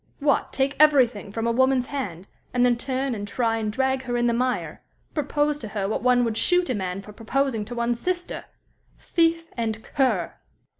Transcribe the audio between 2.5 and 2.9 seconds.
and then